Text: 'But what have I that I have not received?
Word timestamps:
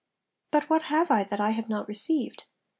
'But 0.49 0.67
what 0.67 0.85
have 0.85 1.11
I 1.11 1.23
that 1.25 1.39
I 1.39 1.51
have 1.51 1.69
not 1.69 1.87
received? 1.87 2.45